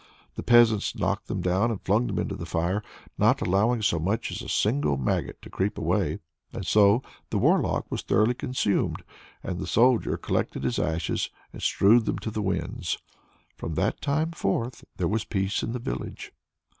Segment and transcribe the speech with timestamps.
[0.33, 2.81] The peasants knocked them down and flung them into the fire,
[3.19, 6.17] not allowing so much as a single maggot to creep away!
[6.51, 9.03] And so the Warlock was thoroughly consumed,
[9.43, 12.97] and the Soldier collected his ashes and strewed them to the winds.
[13.55, 16.31] From that time forth there was peace in the village.